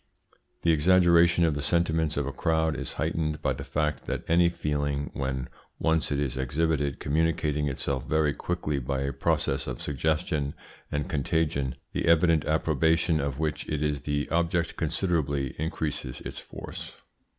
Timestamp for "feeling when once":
4.49-6.11